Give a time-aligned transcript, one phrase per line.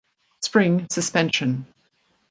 [0.41, 1.67] Spring suspension.